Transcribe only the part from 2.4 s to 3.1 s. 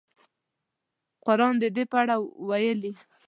ویلي.